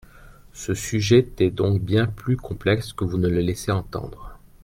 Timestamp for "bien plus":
1.83-2.35